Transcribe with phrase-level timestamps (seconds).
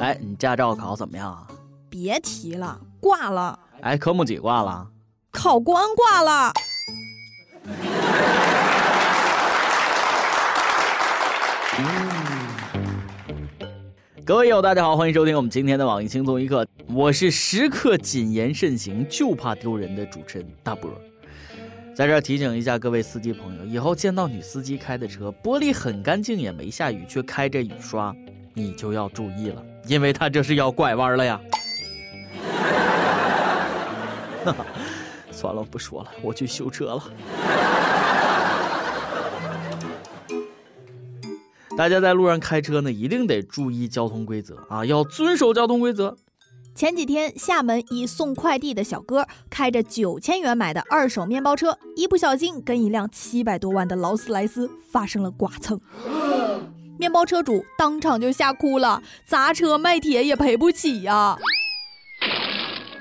[0.00, 1.46] 哎，你驾照考怎么样啊？
[1.88, 3.56] 别提了，挂了。
[3.80, 4.88] 哎，科目几挂了？
[5.30, 6.52] 考官挂了。
[14.24, 16.66] 各位友，大家好，欢迎收听我们今天的网易轻松一刻。
[16.88, 20.90] 我是时刻谨言慎行，就怕丢人的主持人大波。
[21.94, 28.12] 在这提醒一下各位司机朋友，以后见到女司机开的车玻璃很干净，也没下雨，却开着雨刷，
[28.54, 31.40] 你就要注意了，因为他这是要拐弯了呀。
[35.30, 37.02] 算了，不说了，我去修车了。
[41.76, 46.16] 大家在路上开车呢，一定得注意交通规则啊，要遵守交通规则。
[46.74, 55.80] 前几天，厦门一送快递的小哥开着九千元买的二手面包车，一不小心跟一辆七百多万的劳斯莱斯发生了剐蹭，
[56.98, 61.36] 面包车主当场就吓哭了，砸车卖铁也赔不起呀。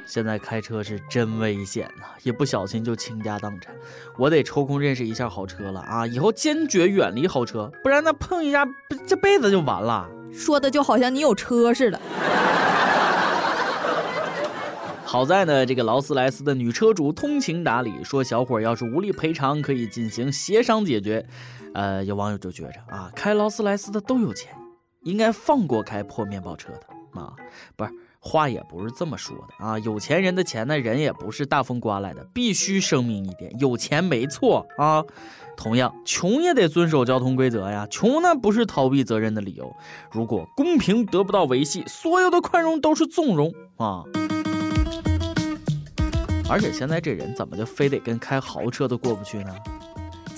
[0.06, 3.74] 现在开车是真危险呐，一不小心就倾家荡产。
[4.18, 8.68] 我得抽空认识一下好车了啊，以后坚决远离豪车，不然那碰一下，
[9.08, 10.08] 这辈子就完了。
[10.32, 12.00] 说的就好像你有车似的。
[15.06, 21.26] 好在呢，这个劳斯莱斯的女车主通情达理，说小伙要是无力赔偿，可以进行协商解决。
[21.74, 24.56] 呃，有网友就觉着啊，开劳斯莱斯的都有钱，
[25.02, 27.34] 应该放过开破面包车的啊，
[27.76, 29.78] 不是，话也不是这么说的啊。
[29.80, 35.04] 有钱人的钱呢，人也不是大风刮来的，必须声明一点，有钱没错啊。
[35.56, 39.72] 同样，穷也得遵守交通规则呀，穷呢不是逃避责任的理由。
[40.12, 44.04] 如果公平得不到维系，所有的宽容都是纵容啊。
[46.50, 49.56] 而且现在这人怎么就非得跟开豪车的过不去呢？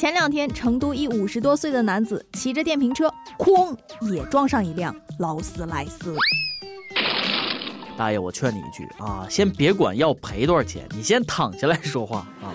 [0.06, 6.16] 前两天，成都一五十多岁的男子骑着电瓶车，哐也撞上一辆劳斯莱斯。
[7.98, 12.54] 大爷，我劝你一句啊，先别管要赔多少钱，你先躺下来说话啊。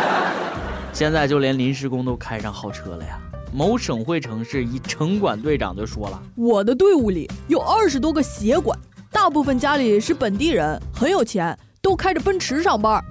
[0.94, 3.20] 现在就连临时工都开上豪车了呀！
[3.52, 8.78] 某省会城市一城管队长就说了：“我的队伍里有二十多个协管，
[9.12, 13.04] 大部分家里是本地人，很有钱。”都开着奔驰上班，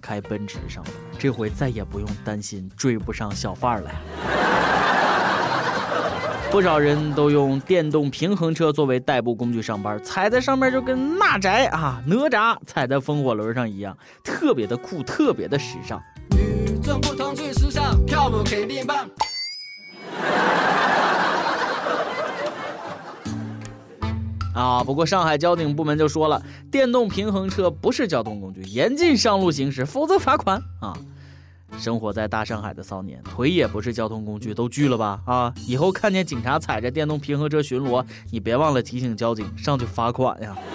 [0.00, 3.90] 开奔驰上班，这回再也不用担心追不上小贩了。
[6.50, 16.00] 不少人都用电动平衡车作为代步工具上班，踩在上面就跟哪吒啊哪吒踩在风火轮上一样，特别的酷，特别的时尚。
[16.38, 19.06] 与众不同最时尚，跳舞肯定棒。
[24.56, 24.82] 啊！
[24.82, 30.96] 不过上海交警部门就说了，电动平衡车不是交通工具，严禁上路行驶，否则罚款啊！
[31.78, 35.52] 生活在大上海的骚年，腿也不是交通工具，都锯了吧啊！
[35.66, 40.56] 以后看见警察踩着电动平衡车巡逻，你别忘了提醒交警上去罚款呀！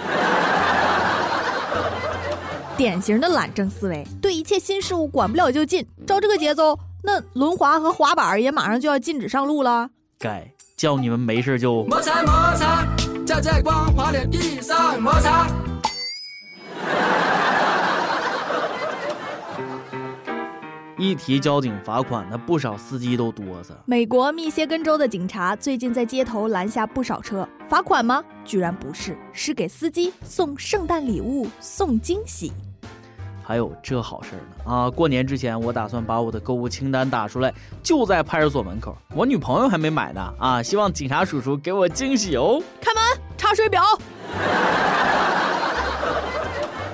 [2.76, 5.84] 典型的懒政思维，对一切新事物管不了就禁。
[6.06, 9.90] 照这个节奏，那轮滑和滑板也马上就要禁止上路了。
[10.18, 12.86] 该叫你们没事就摩擦摩擦。
[13.24, 15.46] 在光滑脸地上摩擦。
[20.98, 23.72] 一提交警罚款，那不少司机都哆嗦。
[23.86, 28.22] 美国密歇根州的警察最近在街头拦下不少车，罚款吗？
[28.44, 32.52] 居然不是，是给司机送圣诞礼物，送惊喜。
[33.42, 34.42] 还有这好事呢
[34.72, 34.88] 啊！
[34.90, 38.96] 过年之前，我打算把我的购物清单打出来，就在派出所门口。
[39.14, 40.62] 我女朋友还没买呢啊！
[40.62, 42.62] 希望警察叔叔给我惊喜哦。
[42.80, 43.02] 开门，
[43.36, 43.82] 查水表。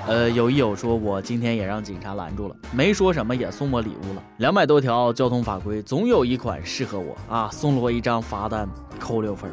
[0.08, 4.22] 呃，有一友说，我今天也让警察拦住了，没说什么，也送我礼物了。
[4.38, 7.50] 两百多条交通法规，总有一款适合我啊！
[7.52, 8.66] 送了我一张罚单，
[8.98, 9.50] 扣六分。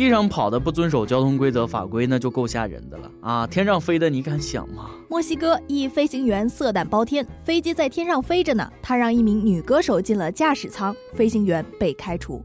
[0.00, 3.46] 地上跑的不遵守交通规则法规，那就够吓人的了啊！
[3.46, 4.88] 天上飞的你敢想吗？
[5.10, 12.42] 墨西哥一飞行员色胆包天，飞机在天上飞着呢，他让一名女歌手进了驾驶舱，飞行员被开除。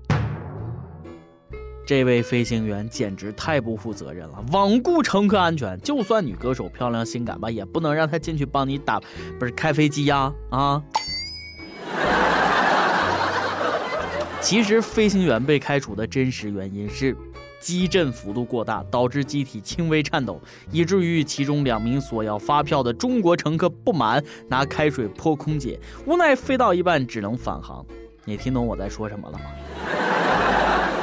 [1.88, 9.00] 这位飞行员简直太不负责任了，罔顾乘客安全，就算女歌手漂亮性感吧，也不能让她进去帮你打，
[9.40, 10.84] 不是开飞机呀啊！
[14.42, 17.16] 其实飞行员被开除的真实原因是。
[17.66, 20.40] 机震幅度过大，导致机体轻微颤抖，
[20.70, 27.84] 以至于其中两名索要发票的中国乘客不满，拿开水泼空姐，无奈飞到一半只能返航。
[28.24, 29.46] 你听懂我在说什么了吗？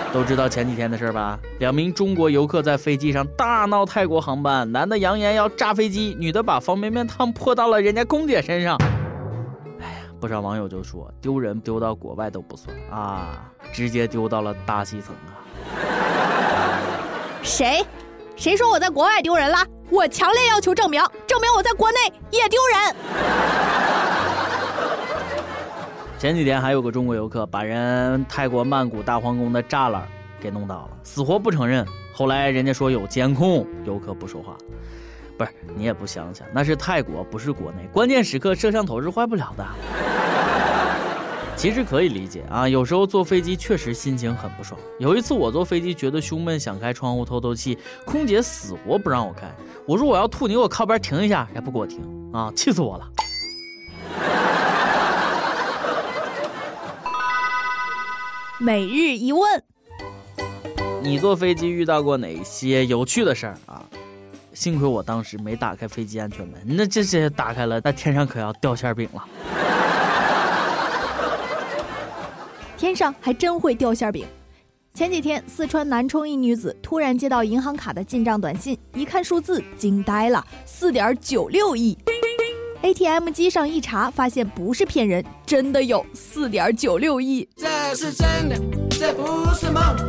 [0.14, 1.36] 都知道前几天的事儿吧？
[1.58, 8.78] 两名中国游客在飞机上大闹泰国航班，男的扬言要炸飞机，女的把方便面汤泼到了人家空姐身上。
[9.80, 15.42] 哎呀，不少网友就说丢人丢到国外都不算啊，直接丢到了大气层啊！
[17.42, 17.84] 谁？
[18.36, 19.58] 谁说我在国外丢人了？
[19.90, 21.98] 我强烈要求证明，证明我在国内
[22.30, 22.96] 也丢人。
[26.18, 30.06] 前几天还有个中国游客把人泰国曼谷大皇宫的栅栏
[30.40, 31.86] 给弄倒了，死活不承认。
[32.14, 34.56] 后来人家说有监控，游客不说话。
[35.36, 39.66] 不是你也不想想，那是泰国，不是国内，关键时刻摄像头是坏不了的。
[41.56, 44.78] 其实可以理解啊，有时候坐飞机确实心情很不爽。
[44.98, 49.48] 有一次我坐飞机觉得胸闷，想开窗户透透气，空姐死活不让我开。
[49.86, 52.00] 我说我要吐，你给我靠边停一下，也不给我停
[52.32, 53.08] 啊， 气死我了。
[58.58, 59.62] 每日一问：
[61.00, 63.84] 你坐飞机遇到过哪些有趣的事儿啊？
[64.52, 69.24] 幸亏我当时没打开飞机安全门，那这这打开了，那天上可要掉馅饼了。
[72.82, 74.26] 天上还真会掉馅饼。
[74.92, 81.96] 前几天，四川南充一女子突然接到银行卡的进账短信，一看数字惊呆了，四点九六亿。
[82.80, 87.48] ATM 机上一查，发现不是骗人，真的有四点九六亿。
[87.54, 88.56] 这是真的，
[88.90, 89.80] 这不是梦。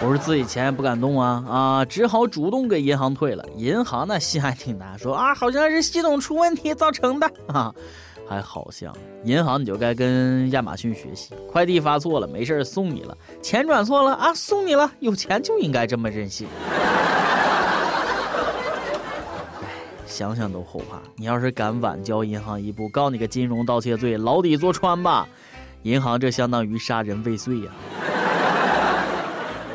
[0.00, 3.44] 不是自己钱也不敢动啊啊，只好主动给银行退了。
[3.56, 7.72] 银行那心还挺大，说啊好像是系统出问题造成的啊，
[8.26, 8.94] 还好像
[9.24, 16.48] 银行你就该跟亚马逊学习，快递发错了没事送你了，钱转错了啊送你了，有钱就应该这么任性。
[20.06, 21.00] 想想都后怕。
[21.16, 25.26] 你要是敢晚交银行一步，告你个金融盗窃罪，牢底坐穿吧。
[25.82, 27.72] 银行这相当于杀人未遂呀。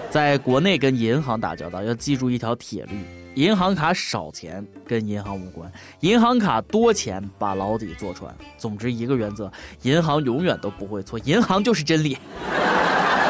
[0.10, 2.98] 在国内跟银行打交道，要记住一条铁律：
[3.40, 5.72] 银行卡少钱跟银行无关，
[6.02, 8.36] 银行卡多钱把牢底坐穿。
[8.58, 9.50] 总之一个原则：
[9.84, 12.18] 银行永远都不会错，银行就是真理。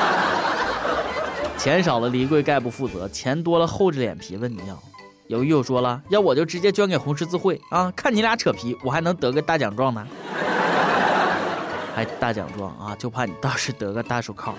[1.60, 4.82] 钱少了离柜概不负责，钱多了厚着脸皮问你要。
[5.28, 7.94] 有狱友说了，要我就直接捐给红十字会啊！
[7.96, 10.08] 看你俩扯皮，我还能得个大奖状呢。
[11.94, 12.96] 还 大奖状啊？
[12.98, 14.56] 就怕你倒是得个大手铐。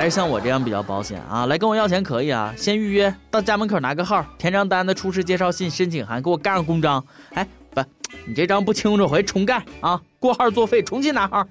[0.00, 1.44] 还是像我这样比较保险啊！
[1.44, 7.04] 来跟我要钱可以啊，先预约到家门口拿个号，填张单子，出示介绍信、申请函，给我盖上公章。
[7.34, 7.82] 哎，不，
[8.24, 10.00] 你这张不清楚，回重盖啊！
[10.18, 11.46] 过号作废，重新拿号。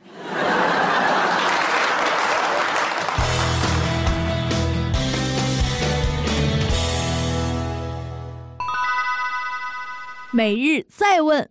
[10.31, 11.48] 每日再问：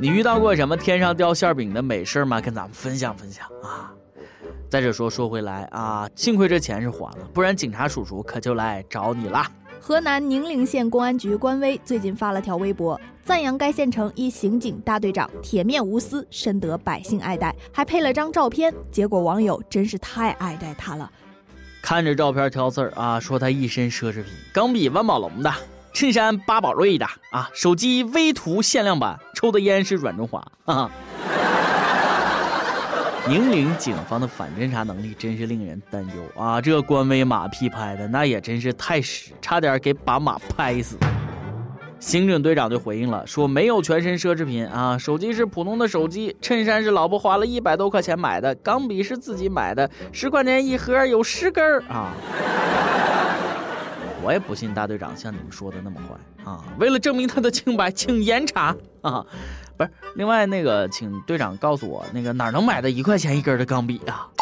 [0.00, 2.40] 你遇到过什么天上掉馅饼的美事吗？
[2.40, 3.92] 跟咱们分享分享啊！
[4.68, 9.44] 再者说说回来啊，幸亏这钱是还了，不然警察叔叔可就来找你了。
[9.80, 18.74] 河南宁陵县公安局官微最近发了条微博，赞扬该县城一刑警大队长铁面无私，深得百姓爱戴，还配了张照片。
[18.90, 21.10] 结果网友真是太爱戴他了，
[21.80, 25.50] 看着照片挑刺儿啊，说他一身奢侈品，钢笔万宝龙的。
[25.94, 30.90] 衬衫八宝瑞的啊，手机微图限量版，抽的烟是软中华啊。
[33.30, 36.62] 宁陵警方的反侦查能力真是令人担忧啊！
[36.62, 40.96] 这官微马屁拍的那也真是太屎，差点给把马拍死。
[42.00, 52.14] 刑警队长就回应了，说没有全身奢侈品啊，手机是普通的手机，衬衫是老婆花了一百多块钱买的，钢笔是自己买的，十块钱一盒，有十根儿啊。
[54.22, 56.14] 我也不信大队长像你们说的那么坏
[56.50, 56.64] 啊！
[56.78, 59.24] 为了证明他的清白，请严查啊！
[59.76, 64.28] 不是，另外那个，请队长告诉我，那个哪能买的一块钱一根的钢笔啊？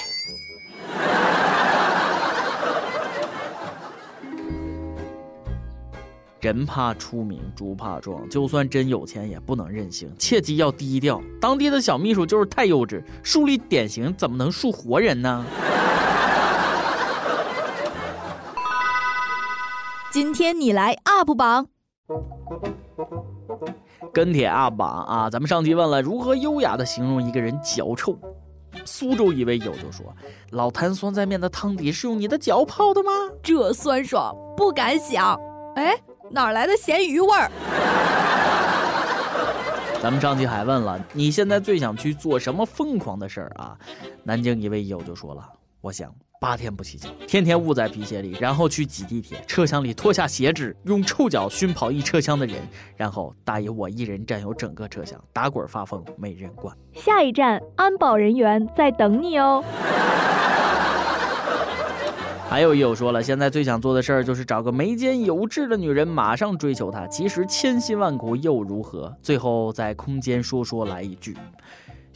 [6.40, 11.20] 人怕出名，猪怕壮，就算真有钱也不能任性，切记要低调。
[11.40, 15.44] 当地的小秘书就是太幼稚，树立典型怎么能树活人呢？
[20.16, 21.68] 今天你来 UP 榜，
[24.14, 25.28] 跟帖 UP 榜啊！
[25.28, 28.18] 咱们上期问了如何优雅的形容一个人脚臭，
[28.86, 30.06] 苏州一位友就说
[30.52, 33.10] ：“老坛酸菜面的汤底是用你的脚泡的吗？
[33.42, 35.38] 这酸爽不敢想。”
[35.76, 35.94] 哎，
[36.30, 37.50] 哪来的咸鱼味儿？
[40.00, 43.76] 咱们上期还问了，你现在最想去做什么疯狂的事儿啊？
[44.24, 45.46] 南京一位友就说了
[45.82, 52.56] ：“我想八天不洗脚，天天捂在皮鞋里，然后去挤地铁，车厢里脱下鞋纸，用臭脚熏跑一车厢的人，
[52.94, 56.76] 然后大爷我一人占有整个车厢，打滚发疯，没人管。
[56.92, 59.64] 下一站，安保人员在等你哦。
[62.48, 69.16] 还有友说了，现在最想做的事儿就是找个眉间有痣的女人，马上追求她，其实千辛万苦又如何？
[69.22, 71.36] 最后在空间说说来一句：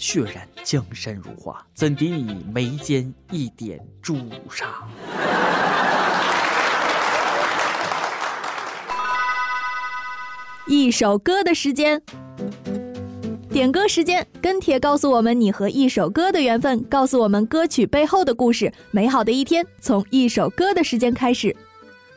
[0.00, 4.16] 血染江山如画，怎敌你眉间一点朱
[4.50, 4.88] 砂？
[10.66, 12.00] 一首歌的时间。
[13.50, 18.72] 点歌时间，跟帖告诉我们你和一首歌的缘分，告诉我们歌曲背后的故事。
[18.90, 21.54] 美好的一天从一首歌的时间开始。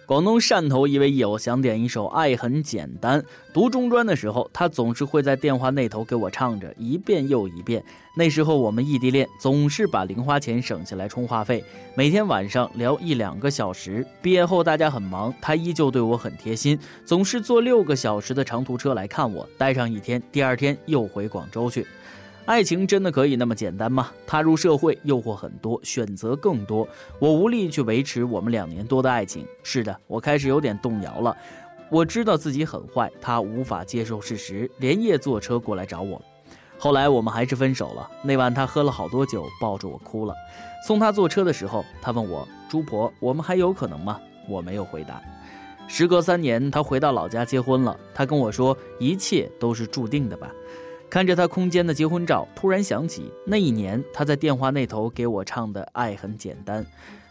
[0.06, 3.22] 广东汕头一位友想点一首《爱很简单》。
[3.54, 7.82] 读中专的时候，他总是会在电话那头给我唱着一遍又一遍。
[8.18, 11.64] 那时候我们异地恋，总是把零花钱省下来充话费，
[11.96, 14.06] 每天晚上聊一两个小时。
[14.22, 21.88] 毕业后大家很忙，他依旧对我很贴心，总是坐六个小时的长途车来看我，待上一天，第二天又回广州去。
[22.46, 24.12] 爱情真的可以那么简单吗？
[24.28, 26.86] 踏入社会，诱惑很多，选择更多，
[27.18, 29.48] 我无力去维持我们两年多的爱情。
[29.64, 31.36] 是的，我开始有点动摇了。
[31.90, 36.22] 我知道自己很坏，他无法接受事实，连夜坐车过来找我。
[36.78, 38.12] 后来我们还是分手了。
[38.22, 40.36] 那晚他喝了好多酒，抱着我哭了。
[40.86, 44.20] 送他坐车的时候，他问我：“猪婆，我们还有可能吗？”
[44.50, 45.22] 我没有回答。
[45.88, 47.98] 时隔三年，他回到老家结婚了。
[48.14, 50.52] 他跟我说：“一切都是注定的吧。”
[51.14, 56.84] 看着他空间的结婚照，突然想起那一年他在电话那头给我唱的《爱很简单》，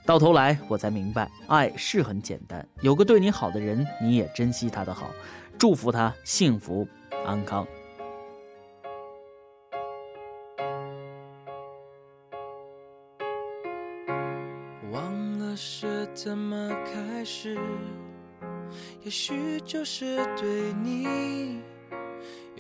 [0.07, 2.65] 到头来我才明白，爱是很简单。
[2.81, 5.11] 有个对你好的人，你也珍惜他的好，
[5.59, 6.87] 祝福他幸福
[7.27, 7.67] 安康。
[14.93, 17.59] 忘了是怎么开始，
[19.03, 21.61] 也许就是对你。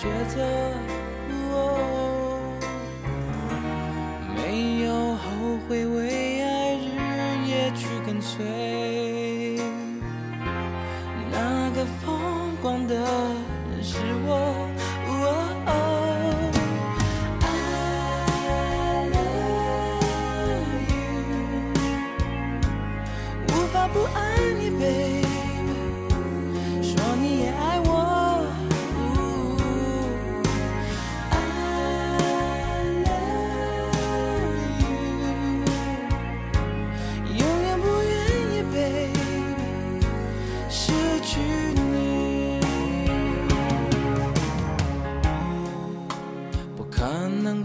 [0.00, 0.40] 抉择，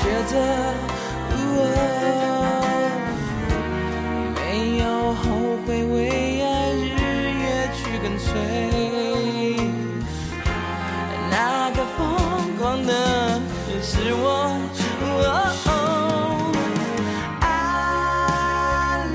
[0.00, 0.34] 觉得，
[1.30, 1.36] 哦，
[4.34, 4.84] 没有
[5.14, 5.22] 后
[5.66, 5.96] 悔，为
[6.42, 6.82] 爱日
[7.40, 7.44] 夜
[7.74, 8.28] 去跟随。
[11.30, 12.00] 那个疯
[12.58, 12.90] 狂的
[13.82, 14.24] 是我，
[15.04, 15.28] 哦，
[15.66, 15.70] 哦
[17.40, 17.44] ，I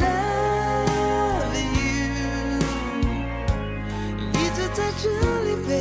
[0.01, 1.81] love you。
[4.33, 5.03] 一直在这
[5.43, 5.71] 里，背，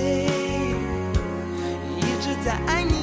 [1.97, 2.96] 一直在爱你。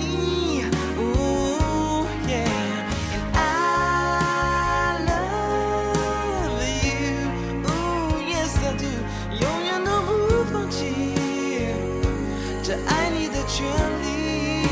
[13.53, 13.63] 权
[14.01, 14.65] 利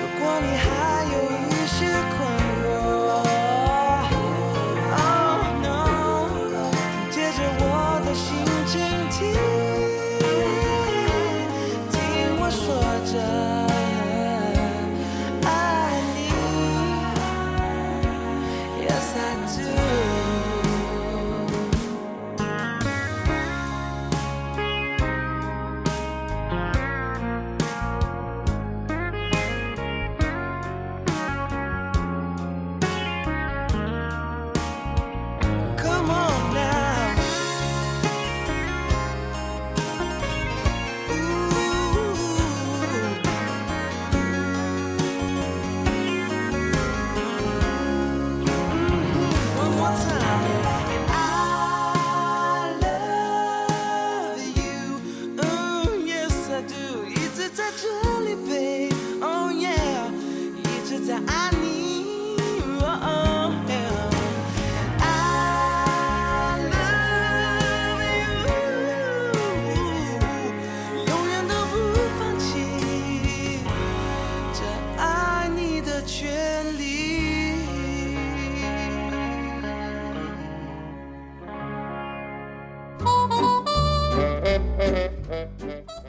[0.00, 0.64] 如果你还
[1.12, 1.16] 有
[1.50, 1.76] 一些
[2.14, 2.16] 困
[2.62, 2.70] 惑
[4.94, 5.66] oh no
[7.10, 8.28] 接着我的心
[8.64, 8.78] 倾
[9.10, 9.47] 听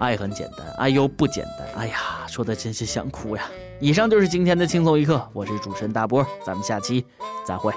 [0.09, 1.67] 爱很简单，哎呦不简单。
[1.77, 3.43] 哎呀，说的真是想哭呀！
[3.79, 7.05] 以上就是今天的轻松一刻，我是主持人大波，咱们下期
[7.45, 7.71] 再会。